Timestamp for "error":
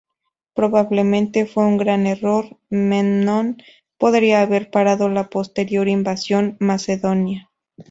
2.07-2.57